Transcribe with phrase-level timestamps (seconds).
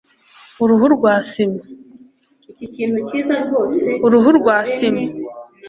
[0.63, 0.85] uruhu
[4.41, 5.05] rwa sima